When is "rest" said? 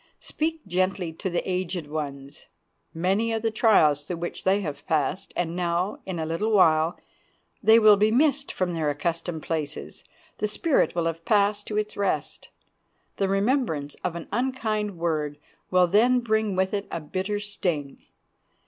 11.95-12.49